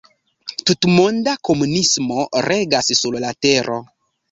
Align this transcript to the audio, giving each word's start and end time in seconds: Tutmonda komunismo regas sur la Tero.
Tutmonda 0.69 1.35
komunismo 1.51 2.19
regas 2.49 2.91
sur 3.03 3.21
la 3.27 3.33
Tero. 3.47 3.81